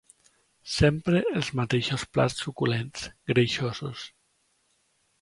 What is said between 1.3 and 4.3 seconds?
els mateixos plats suculents, greixosos